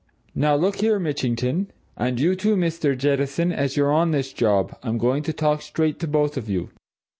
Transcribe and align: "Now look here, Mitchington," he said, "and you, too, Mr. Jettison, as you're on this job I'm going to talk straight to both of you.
"Now 0.33 0.55
look 0.55 0.77
here, 0.77 0.97
Mitchington," 0.97 1.57
he 1.59 1.65
said, 1.67 1.73
"and 2.07 2.19
you, 2.19 2.35
too, 2.35 2.55
Mr. 2.55 2.97
Jettison, 2.97 3.51
as 3.51 3.77
you're 3.77 3.93
on 3.93 4.09
this 4.09 4.33
job 4.33 4.75
I'm 4.81 4.97
going 4.97 5.21
to 5.21 5.31
talk 5.31 5.61
straight 5.61 5.99
to 5.99 6.07
both 6.07 6.37
of 6.37 6.49
you. 6.49 6.71